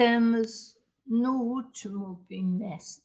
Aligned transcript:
Estamos 0.00 0.78
no 1.06 1.42
último 1.42 2.24
bimestre, 2.26 3.04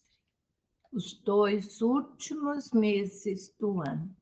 os 0.94 1.14
dois 1.24 1.82
últimos 1.82 2.72
meses 2.72 3.54
do 3.60 3.82
ano. 3.82 4.16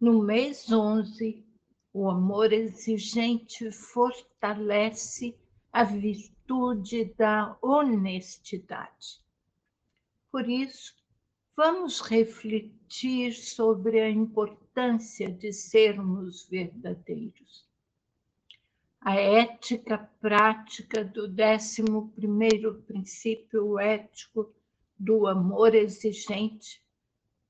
No 0.00 0.22
mês 0.22 0.70
11, 0.70 1.44
o 1.92 2.08
amor 2.08 2.52
exigente 2.52 3.72
fortalece 3.72 5.36
a 5.72 5.82
virtude 5.82 7.06
da 7.18 7.58
honestidade. 7.60 9.20
Por 10.30 10.48
isso, 10.48 10.94
vamos 11.56 12.00
refletir 12.00 13.32
sobre 13.32 13.98
a 13.98 14.08
importância 14.08 15.28
de 15.28 15.52
sermos 15.52 16.46
verdadeiros. 16.48 17.68
A 19.02 19.14
ética 19.14 19.96
prática 20.20 21.02
do 21.02 21.24
11 21.24 21.82
princípio 22.86 23.78
ético 23.78 24.54
do 24.98 25.26
amor 25.26 25.74
exigente 25.74 26.82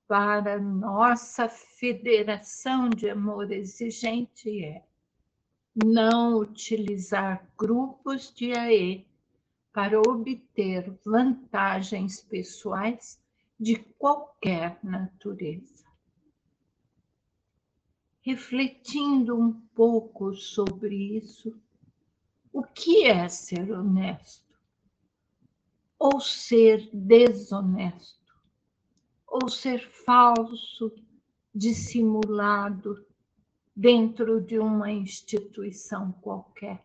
para 0.07 0.61
nossa 0.61 1.49
federação 1.49 2.89
de 2.89 3.11
amor 3.11 3.51
exigente 3.51 4.65
é 4.65 4.85
não 5.75 6.39
utilizar 6.39 7.45
grupos 7.59 8.33
de 8.33 8.53
AE 8.53 9.05
para 9.73 9.99
obter 9.99 10.97
vantagens 11.05 12.21
pessoais 12.23 13.21
de 13.59 13.77
qualquer 13.99 14.79
natureza. 14.85 15.80
Refletindo 18.23 19.39
um 19.39 19.53
pouco 19.75 20.35
sobre 20.35 21.17
isso, 21.17 21.59
o 22.53 22.63
que 22.63 23.05
é 23.05 23.29
ser 23.29 23.71
honesto? 23.73 24.59
Ou 25.99 26.21
ser 26.21 26.89
desonesto? 26.93 28.35
Ou 29.27 29.49
ser 29.49 29.89
falso, 29.89 30.93
dissimulado 31.55 33.07
dentro 33.75 34.41
de 34.41 34.59
uma 34.59 34.91
instituição 34.91 36.13
qualquer? 36.13 36.85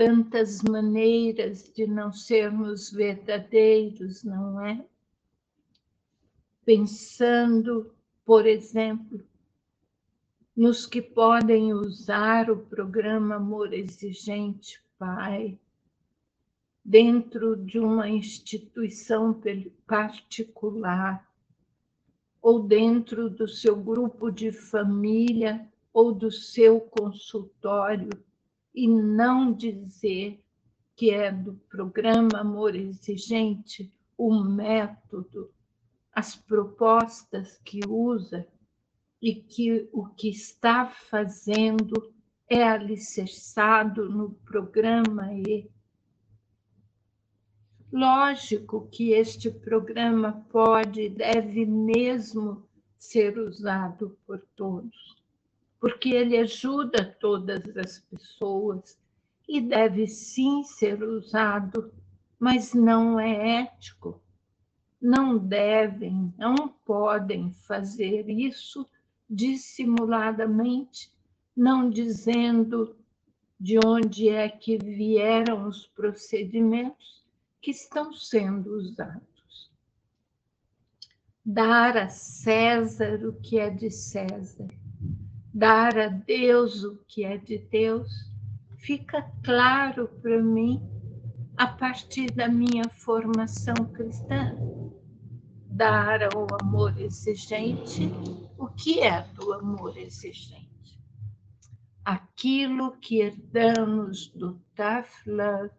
tantas 0.00 0.62
maneiras 0.62 1.70
de 1.74 1.86
não 1.86 2.10
sermos 2.10 2.90
verdadeiros, 2.90 4.24
não 4.24 4.58
é? 4.64 4.82
Pensando, 6.64 7.94
por 8.24 8.46
exemplo, 8.46 9.22
nos 10.60 10.84
que 10.84 11.00
podem 11.00 11.72
usar 11.72 12.50
o 12.50 12.58
programa 12.58 13.36
Amor 13.36 13.72
Exigente 13.72 14.78
Pai 14.98 15.58
dentro 16.84 17.56
de 17.56 17.78
uma 17.78 18.10
instituição 18.10 19.40
particular 19.86 21.26
ou 22.42 22.62
dentro 22.62 23.30
do 23.30 23.48
seu 23.48 23.74
grupo 23.74 24.30
de 24.30 24.52
família 24.52 25.66
ou 25.94 26.12
do 26.12 26.30
seu 26.30 26.78
consultório 26.78 28.10
e 28.74 28.86
não 28.86 29.54
dizer 29.54 30.44
que 30.94 31.10
é 31.10 31.32
do 31.32 31.54
programa 31.70 32.38
Amor 32.38 32.76
Exigente 32.76 33.90
o 34.14 34.34
método, 34.34 35.50
as 36.12 36.36
propostas 36.36 37.58
que 37.64 37.80
usa 37.88 38.46
e 39.20 39.34
que 39.34 39.88
o 39.92 40.06
que 40.06 40.28
está 40.28 40.86
fazendo 40.86 42.12
é 42.48 42.62
alicerçado 42.62 44.08
no 44.08 44.30
programa 44.44 45.32
E. 45.34 45.70
Lógico 47.92 48.88
que 48.88 49.10
este 49.10 49.50
programa 49.50 50.46
pode 50.50 51.02
e 51.02 51.08
deve 51.08 51.66
mesmo 51.66 52.68
ser 52.98 53.38
usado 53.38 54.16
por 54.26 54.40
todos 54.56 55.20
porque 55.80 56.10
ele 56.10 56.36
ajuda 56.36 57.16
todas 57.18 57.76
as 57.78 57.98
pessoas 57.98 58.98
e 59.48 59.60
deve 59.60 60.06
sim 60.06 60.62
ser 60.62 61.02
usado, 61.02 61.90
mas 62.38 62.74
não 62.74 63.18
é 63.18 63.62
ético. 63.62 64.20
Não 65.00 65.38
devem, 65.38 66.32
não 66.36 66.68
podem 66.84 67.50
fazer 67.50 68.28
isso 68.28 68.86
dissimuladamente, 69.30 71.12
não 71.56 71.88
dizendo 71.88 72.96
de 73.58 73.78
onde 73.78 74.28
é 74.28 74.48
que 74.48 74.76
vieram 74.76 75.68
os 75.68 75.86
procedimentos 75.86 77.24
que 77.62 77.70
estão 77.70 78.12
sendo 78.12 78.74
usados. 78.76 79.70
Dar 81.44 81.96
a 81.96 82.08
César 82.08 83.24
o 83.26 83.32
que 83.40 83.58
é 83.58 83.70
de 83.70 83.90
César 83.90 84.68
dar 85.52 85.98
a 85.98 86.08
Deus 86.08 86.84
o 86.84 86.96
que 87.08 87.24
é 87.24 87.36
de 87.36 87.58
Deus, 87.58 88.08
fica 88.78 89.22
claro 89.42 90.08
para 90.22 90.40
mim 90.40 90.80
a 91.56 91.66
partir 91.66 92.30
da 92.32 92.48
minha 92.48 92.88
formação 92.88 93.74
cristã. 93.92 94.56
Dar 95.66 96.34
ao 96.34 96.46
amor 96.62 96.98
exigente 97.00 98.12
que 98.82 99.00
é 99.00 99.22
do 99.34 99.52
amor 99.52 99.96
exigente. 99.98 100.98
Aquilo 102.04 102.92
que 102.92 103.20
herdamos 103.20 104.28
do 104.28 104.58
tough 104.74 105.70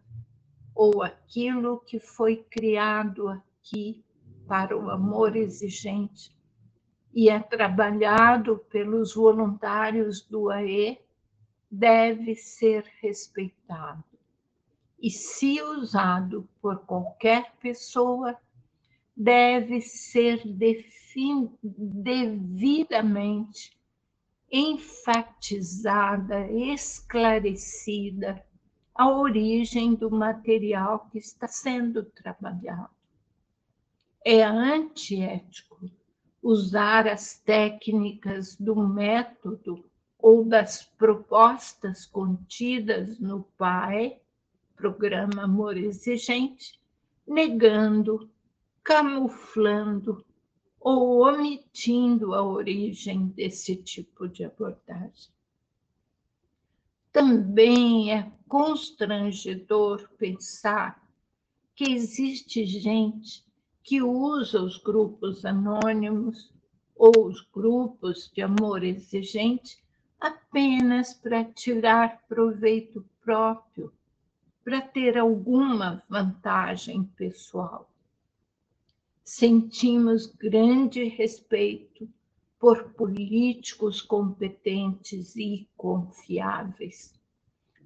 ou 0.74 1.02
aquilo 1.02 1.80
que 1.80 1.98
foi 1.98 2.36
criado 2.36 3.28
aqui 3.28 4.04
para 4.46 4.76
o 4.76 4.88
amor 4.90 5.36
exigente 5.36 6.34
e 7.12 7.28
é 7.28 7.40
trabalhado 7.40 8.58
pelos 8.70 9.14
voluntários 9.14 10.22
do 10.22 10.48
AE 10.48 10.98
deve 11.70 12.34
ser 12.34 12.84
respeitado. 13.00 14.04
E, 14.98 15.10
se 15.10 15.60
usado 15.60 16.48
por 16.60 16.86
qualquer 16.86 17.52
pessoa, 17.60 18.38
deve 19.16 19.80
ser 19.80 20.46
devidamente 21.62 23.72
enfatizada, 24.50 26.50
esclarecida 26.50 28.44
a 28.94 29.08
origem 29.08 29.94
do 29.94 30.10
material 30.10 31.08
que 31.10 31.18
está 31.18 31.48
sendo 31.48 32.04
trabalhado. 32.04 32.90
É 34.24 34.44
antiético 34.44 35.90
usar 36.42 37.06
as 37.06 37.38
técnicas 37.38 38.56
do 38.56 38.76
método 38.76 39.84
ou 40.18 40.44
das 40.44 40.82
propostas 40.82 42.06
contidas 42.06 43.18
no 43.18 43.44
PAE, 43.56 44.20
Programa 44.76 45.44
Amor 45.44 45.76
Exigente, 45.76 46.80
negando, 47.26 48.30
camuflando 48.84 50.24
ou 50.84 51.22
omitindo 51.22 52.34
a 52.34 52.42
origem 52.42 53.28
desse 53.28 53.76
tipo 53.76 54.28
de 54.28 54.44
abordagem. 54.44 55.30
Também 57.12 58.12
é 58.12 58.32
constrangedor 58.48 60.08
pensar 60.18 61.00
que 61.74 61.84
existe 61.84 62.66
gente 62.66 63.44
que 63.82 64.02
usa 64.02 64.60
os 64.60 64.76
grupos 64.78 65.44
anônimos 65.44 66.50
ou 66.96 67.26
os 67.26 67.40
grupos 67.52 68.30
de 68.34 68.42
amor 68.42 68.82
exigente 68.82 69.82
apenas 70.20 71.14
para 71.14 71.44
tirar 71.44 72.22
proveito 72.28 73.04
próprio, 73.24 73.92
para 74.64 74.80
ter 74.80 75.18
alguma 75.18 76.02
vantagem 76.08 77.04
pessoal. 77.04 77.91
Sentimos 79.34 80.26
grande 80.26 81.04
respeito 81.04 82.08
por 82.58 82.90
políticos 82.92 84.02
competentes 84.02 85.34
e 85.36 85.66
confiáveis. 85.76 87.14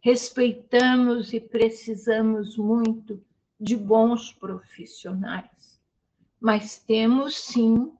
Respeitamos 0.00 1.32
e 1.32 1.40
precisamos 1.40 2.56
muito 2.56 3.22
de 3.60 3.76
bons 3.76 4.32
profissionais 4.32 5.80
mas 6.40 6.78
temos 6.78 7.36
sim 7.36 7.92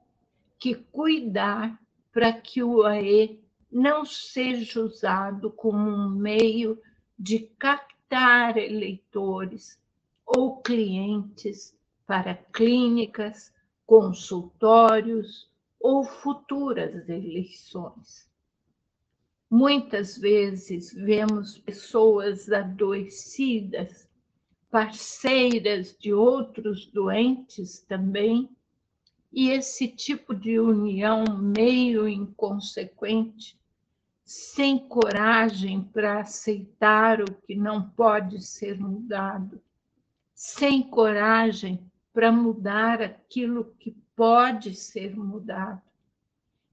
que 0.59 0.75
cuidar 0.75 1.81
para 2.13 2.33
que 2.33 2.63
o 2.63 2.83
AE 2.83 3.41
não 3.71 4.05
seja 4.05 4.81
usado 4.81 5.51
como 5.51 5.91
um 5.91 6.11
meio 6.11 6.81
de 7.19 7.41
captar 7.59 8.57
eleitores 8.57 9.79
ou 10.25 10.61
clientes 10.61 11.76
para 12.07 12.35
clínicas, 12.53 13.53
consultórios 13.85 15.51
ou 15.81 16.05
futuras 16.05 17.09
eleições. 17.09 18.29
Muitas 19.51 20.17
vezes 20.17 20.93
vemos 20.93 21.59
pessoas 21.59 22.51
adoecidas, 22.51 24.09
parceiras 24.71 25.97
de 25.99 26.13
outros 26.13 26.87
doentes 26.87 27.81
também, 27.81 28.51
e 29.33 29.51
esse 29.51 29.87
tipo 29.89 30.35
de 30.35 30.59
união 30.59 31.25
meio 31.39 32.09
inconsequente, 32.09 33.59
sem 34.25 34.79
coragem 34.89 35.83
para 35.83 36.21
aceitar 36.21 37.21
o 37.21 37.33
que 37.47 37.55
não 37.55 37.89
pode 37.91 38.43
ser 38.43 38.81
mudado, 38.81 39.61
sem 40.35 40.83
coragem 40.83 41.89
para 42.17 42.33
mudar 42.33 43.03
aquilo 43.03 43.77
que 43.79 43.95
pode 44.17 44.75
ser 44.75 45.15
mudado. 45.15 45.83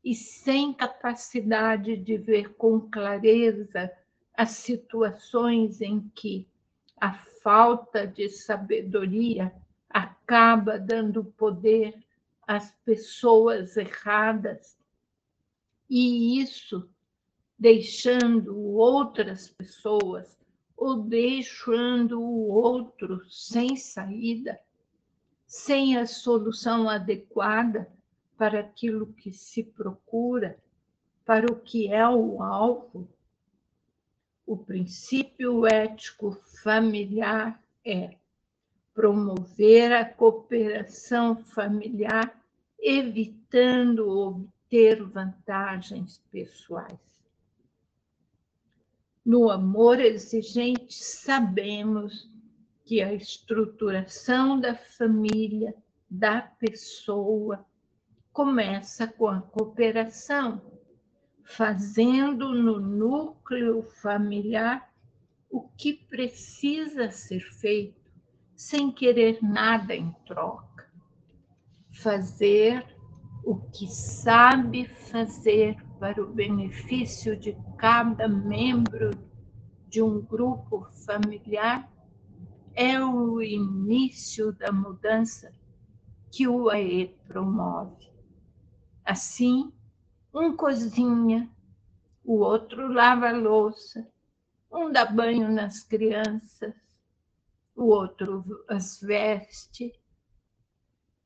E 0.02 0.16
sem 0.16 0.74
capacidade 0.74 1.98
de 1.98 2.16
ver 2.16 2.54
com 2.54 2.80
clareza 2.80 3.92
as 4.38 4.52
situações 4.52 5.82
em 5.82 6.10
que 6.16 6.48
a 6.96 7.12
falta 7.44 8.08
de 8.08 8.30
sabedoria 8.30 9.54
acaba 9.90 10.80
dando 10.80 11.26
poder 11.26 11.94
às 12.48 12.72
pessoas 12.86 13.76
erradas. 13.76 14.80
E 15.90 16.40
isso 16.40 16.90
deixando 17.60 18.58
outras 18.58 19.50
pessoas 19.50 20.40
ou 20.78 21.04
deixando 21.04 22.22
o 22.22 22.48
outro 22.48 23.22
sem 23.30 23.76
saída, 23.76 24.58
sem 25.54 25.98
a 25.98 26.08
solução 26.08 26.90
adequada 26.90 27.88
para 28.36 28.62
aquilo 28.62 29.14
que 29.14 29.32
se 29.32 29.64
procura, 29.64 30.58
para 31.24 31.46
o 31.46 31.56
que 31.56 31.94
é 31.94 32.10
o 32.10 32.42
alvo, 32.42 33.08
o 34.48 34.58
princípio 34.58 35.68
ético 35.68 36.32
familiar 36.64 37.64
é 37.86 38.18
promover 38.96 39.94
a 39.94 40.04
cooperação 40.04 41.36
familiar, 41.36 42.36
evitando 42.80 44.10
obter 44.10 45.04
vantagens 45.04 46.20
pessoais. 46.32 47.00
No 49.24 49.52
amor 49.52 50.00
exigente, 50.00 50.96
sabemos 50.96 52.33
que 52.94 53.02
a 53.02 53.12
estruturação 53.12 54.60
da 54.60 54.76
família, 54.76 55.74
da 56.08 56.44
pessoa, 56.44 57.66
começa 58.32 59.08
com 59.08 59.28
a 59.30 59.42
cooperação, 59.42 60.62
fazendo 61.44 62.54
no 62.54 62.80
núcleo 62.80 63.82
familiar 64.00 64.94
o 65.50 65.62
que 65.70 65.96
precisa 66.08 67.10
ser 67.10 67.40
feito, 67.40 68.12
sem 68.56 68.92
querer 68.92 69.40
nada 69.42 69.96
em 69.96 70.12
troca. 70.28 70.88
Fazer 71.94 72.86
o 73.44 73.56
que 73.72 73.88
sabe 73.88 74.86
fazer 74.86 75.84
para 75.98 76.22
o 76.22 76.32
benefício 76.32 77.36
de 77.36 77.58
cada 77.76 78.28
membro 78.28 79.10
de 79.88 80.00
um 80.00 80.22
grupo 80.22 80.88
familiar 81.08 81.92
é 82.76 83.04
o 83.04 83.42
início 83.42 84.52
da 84.54 84.72
mudança 84.72 85.54
que 86.32 86.48
o 86.48 86.70
AE 86.70 87.08
promove. 87.28 88.12
Assim, 89.06 89.72
um 90.34 90.56
cozinha, 90.56 91.50
o 92.24 92.40
outro 92.40 92.92
lava 92.92 93.30
a 93.30 93.38
louça, 93.38 94.08
um 94.72 94.92
dá 94.92 95.06
banho 95.06 95.52
nas 95.52 95.84
crianças, 95.84 96.74
o 97.76 97.86
outro 97.86 98.44
as 98.68 99.00
veste, 99.00 99.94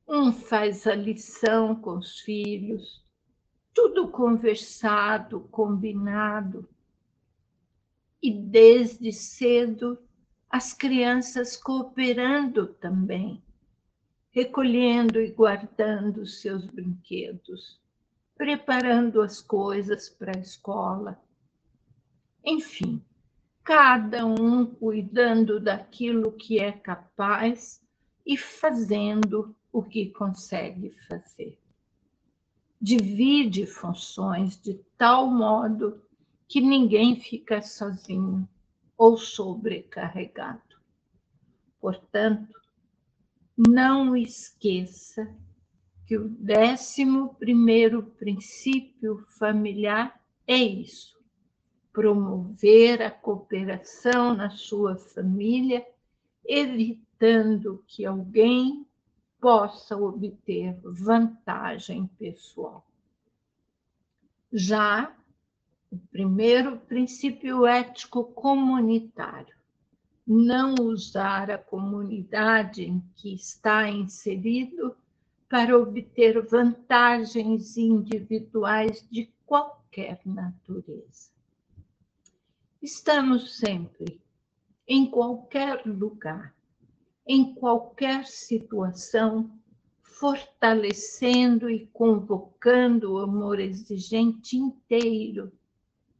um 0.06 0.32
faz 0.32 0.86
a 0.86 0.94
lição 0.94 1.74
com 1.74 1.98
os 1.98 2.20
filhos, 2.20 3.04
tudo 3.72 4.08
conversado, 4.08 5.40
combinado. 5.50 6.68
E 8.20 8.32
desde 8.32 9.12
cedo 9.12 9.98
as 10.50 10.72
crianças 10.72 11.56
cooperando 11.56 12.66
também 12.66 13.42
recolhendo 14.38 15.20
e 15.20 15.32
guardando 15.32 16.24
seus 16.24 16.64
brinquedos, 16.64 17.80
preparando 18.36 19.20
as 19.20 19.40
coisas 19.40 20.08
para 20.08 20.36
a 20.36 20.40
escola. 20.40 21.20
Enfim, 22.44 23.02
cada 23.64 24.24
um 24.24 24.64
cuidando 24.64 25.58
daquilo 25.58 26.30
que 26.30 26.60
é 26.60 26.70
capaz 26.70 27.82
e 28.24 28.36
fazendo 28.36 29.56
o 29.72 29.82
que 29.82 30.10
consegue 30.10 30.94
fazer. 31.08 31.58
Divide 32.80 33.66
funções 33.66 34.60
de 34.60 34.74
tal 34.96 35.26
modo 35.26 36.00
que 36.46 36.60
ninguém 36.60 37.18
fica 37.20 37.60
sozinho 37.60 38.48
ou 38.98 39.16
sobrecarregado. 39.16 40.76
Portanto, 41.80 42.52
não 43.56 44.16
esqueça 44.16 45.32
que 46.04 46.18
o 46.18 46.28
décimo 46.28 47.34
primeiro 47.36 48.02
princípio 48.02 49.24
familiar 49.38 50.20
é 50.46 50.56
isso: 50.56 51.16
promover 51.92 53.00
a 53.00 53.10
cooperação 53.10 54.34
na 54.34 54.50
sua 54.50 54.96
família, 54.96 55.86
evitando 56.44 57.84
que 57.86 58.04
alguém 58.04 58.84
possa 59.40 59.96
obter 59.96 60.76
vantagem 60.82 62.06
pessoal. 62.18 62.84
Já 64.52 65.14
o 65.90 65.98
primeiro 66.10 66.78
princípio 66.80 67.66
ético 67.66 68.24
comunitário 68.24 69.56
não 70.26 70.74
usar 70.82 71.50
a 71.50 71.56
comunidade 71.56 72.84
em 72.84 73.02
que 73.16 73.34
está 73.34 73.88
inserido 73.88 74.94
para 75.48 75.78
obter 75.78 76.46
vantagens 76.46 77.78
individuais 77.78 79.06
de 79.10 79.32
qualquer 79.46 80.20
natureza. 80.26 81.30
Estamos 82.82 83.56
sempre, 83.56 84.20
em 84.86 85.06
qualquer 85.06 85.86
lugar, 85.86 86.54
em 87.26 87.54
qualquer 87.54 88.26
situação, 88.26 89.50
fortalecendo 90.02 91.70
e 91.70 91.86
convocando 91.86 93.14
o 93.14 93.18
amor 93.18 93.58
exigente 93.58 94.58
inteiro 94.58 95.50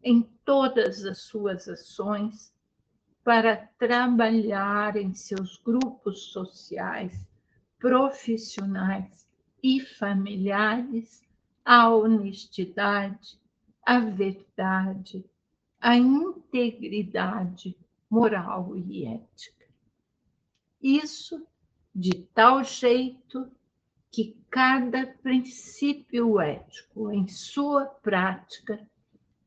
em 0.02 0.22
todas 0.44 1.04
as 1.04 1.22
suas 1.22 1.68
ações 1.68 2.52
para 3.24 3.56
trabalhar 3.78 4.96
em 4.96 5.12
seus 5.14 5.56
grupos 5.58 6.32
sociais, 6.32 7.26
profissionais 7.78 9.26
e 9.62 9.80
familiares 9.80 11.22
a 11.64 11.90
honestidade, 11.90 13.38
a 13.84 14.00
verdade, 14.00 15.22
a 15.78 15.96
integridade 15.96 17.76
moral 18.08 18.74
e 18.74 19.04
ética. 19.04 19.66
Isso 20.80 21.46
de 21.94 22.22
tal 22.32 22.64
jeito 22.64 23.52
que 24.10 24.34
cada 24.50 25.06
princípio 25.06 26.40
ético 26.40 27.12
em 27.12 27.28
sua 27.28 27.84
prática 27.84 28.88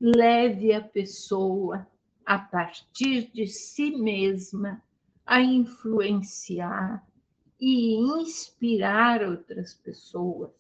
leve 0.01 0.74
a 0.74 0.81
pessoa 0.81 1.88
a 2.25 2.39
partir 2.39 3.31
de 3.31 3.46
si 3.46 3.91
mesma, 3.91 4.81
a 5.24 5.39
influenciar 5.39 7.08
e 7.60 7.93
inspirar 7.93 9.22
outras 9.22 9.75
pessoas, 9.75 10.51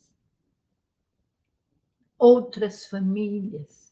outras 2.19 2.85
famílias, 2.85 3.91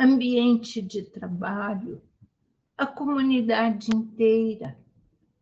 ambiente 0.00 0.80
de 0.80 1.02
trabalho, 1.02 2.00
a 2.78 2.86
comunidade 2.86 3.94
inteira, 3.94 4.78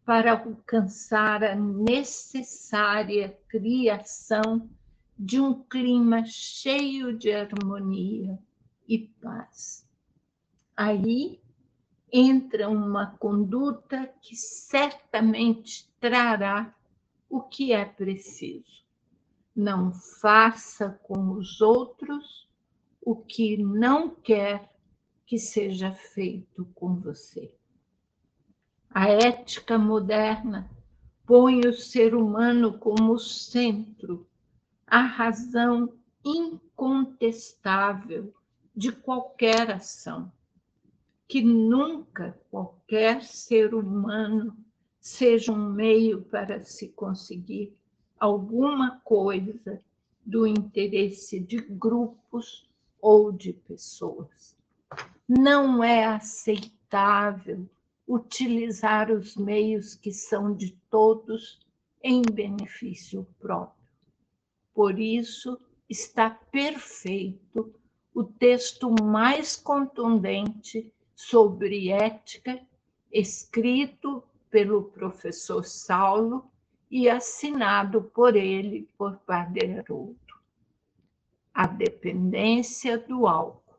para 0.04 0.32
alcançar 0.32 1.44
a 1.44 1.54
necessária 1.54 3.38
criação 3.46 4.68
de 5.16 5.40
um 5.40 5.62
clima 5.62 6.24
cheio 6.26 7.16
de 7.16 7.30
harmonia 7.30 8.36
e 8.88 8.98
paz. 8.98 9.86
Aí 10.76 11.40
entra 12.12 12.68
uma 12.68 13.16
conduta 13.18 14.06
que 14.20 14.36
certamente 14.36 15.90
trará 15.98 16.72
o 17.28 17.40
que 17.40 17.72
é 17.72 17.84
preciso. 17.84 18.82
Não 19.54 19.92
faça 19.92 20.90
com 21.02 21.32
os 21.32 21.60
outros 21.60 22.48
o 23.00 23.16
que 23.16 23.56
não 23.56 24.10
quer 24.10 24.72
que 25.26 25.36
seja 25.38 25.92
feito 25.92 26.64
com 26.74 26.94
você. 26.96 27.54
A 28.90 29.08
ética 29.08 29.78
moderna 29.78 30.70
põe 31.24 31.60
o 31.60 31.72
ser 31.72 32.14
humano 32.14 32.78
como 32.78 33.18
centro, 33.18 34.28
a 34.86 35.00
razão 35.00 35.94
incontestável 36.22 38.34
de 38.74 38.90
qualquer 38.90 39.70
ação, 39.70 40.32
que 41.28 41.42
nunca 41.42 42.38
qualquer 42.50 43.22
ser 43.22 43.74
humano 43.74 44.56
seja 45.00 45.52
um 45.52 45.72
meio 45.72 46.22
para 46.22 46.64
se 46.64 46.88
conseguir 46.88 47.76
alguma 48.18 49.00
coisa 49.00 49.82
do 50.24 50.46
interesse 50.46 51.40
de 51.40 51.56
grupos 51.56 52.68
ou 53.00 53.32
de 53.32 53.52
pessoas. 53.52 54.56
Não 55.28 55.82
é 55.82 56.04
aceitável 56.04 57.68
utilizar 58.06 59.10
os 59.10 59.36
meios 59.36 59.94
que 59.94 60.12
são 60.12 60.54
de 60.54 60.70
todos 60.88 61.58
em 62.02 62.22
benefício 62.22 63.26
próprio. 63.40 63.82
Por 64.74 64.98
isso, 64.98 65.58
está 65.88 66.30
perfeito 66.30 67.74
o 68.14 68.22
texto 68.24 68.90
mais 69.02 69.56
contundente 69.56 70.92
sobre 71.14 71.90
ética, 71.90 72.60
escrito 73.10 74.22
pelo 74.50 74.84
professor 74.84 75.64
Saulo 75.64 76.50
e 76.90 77.08
assinado 77.08 78.02
por 78.02 78.36
ele 78.36 78.88
por 78.98 79.16
Padre 79.20 79.78
Haroldo. 79.78 80.18
A 81.54 81.66
dependência 81.66 82.98
do 82.98 83.26
álcool 83.26 83.78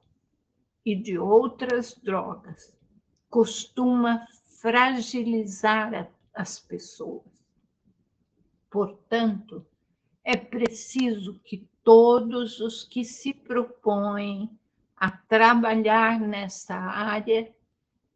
e 0.85 0.95
de 0.95 1.17
outras 1.17 1.93
drogas 1.95 2.75
costuma 3.29 4.25
fragilizar 4.59 6.11
as 6.33 6.59
pessoas. 6.59 7.25
Portanto, 8.69 9.65
é 10.23 10.35
preciso 10.35 11.39
que 11.43 11.67
todos 11.83 12.59
os 12.59 12.83
que 12.83 13.03
se 13.03 13.33
propõem 13.33 14.49
a 14.95 15.11
trabalhar 15.11 16.19
nessa 16.19 16.75
área 16.75 17.53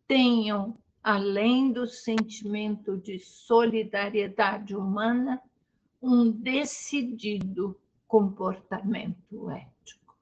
tenham, 0.08 0.78
além 1.04 1.72
do 1.72 1.86
sentimento 1.86 2.98
de 2.98 3.20
solidariedade 3.20 4.76
humana, 4.76 5.42
um 6.02 6.32
decidido 6.32 7.78
comportamento 8.08 9.50
ético. 9.52 10.16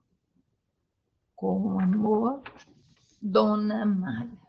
Com 1.35 1.79
amor, 1.79 2.41
Dona 3.21 3.85
Mara. 3.85 4.44